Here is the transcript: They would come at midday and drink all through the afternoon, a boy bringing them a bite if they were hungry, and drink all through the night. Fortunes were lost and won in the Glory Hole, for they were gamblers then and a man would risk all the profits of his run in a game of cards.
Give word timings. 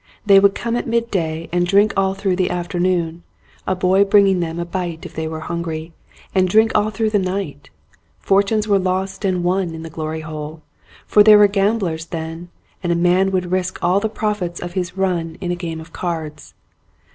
They 0.25 0.39
would 0.39 0.55
come 0.55 0.75
at 0.75 0.87
midday 0.87 1.47
and 1.51 1.63
drink 1.67 1.93
all 1.95 2.15
through 2.15 2.35
the 2.37 2.49
afternoon, 2.49 3.21
a 3.67 3.75
boy 3.75 4.03
bringing 4.03 4.39
them 4.39 4.57
a 4.59 4.65
bite 4.65 5.05
if 5.05 5.13
they 5.13 5.27
were 5.27 5.41
hungry, 5.41 5.93
and 6.33 6.49
drink 6.49 6.71
all 6.73 6.89
through 6.89 7.11
the 7.11 7.19
night. 7.19 7.69
Fortunes 8.19 8.67
were 8.67 8.79
lost 8.79 9.23
and 9.23 9.43
won 9.43 9.75
in 9.75 9.83
the 9.83 9.91
Glory 9.91 10.21
Hole, 10.21 10.63
for 11.05 11.21
they 11.21 11.35
were 11.35 11.45
gamblers 11.47 12.07
then 12.07 12.49
and 12.81 12.91
a 12.91 12.95
man 12.95 13.29
would 13.29 13.51
risk 13.51 13.77
all 13.83 13.99
the 13.99 14.09
profits 14.09 14.59
of 14.59 14.73
his 14.73 14.97
run 14.97 15.37
in 15.39 15.51
a 15.51 15.55
game 15.55 15.79
of 15.79 15.93
cards. 15.93 16.55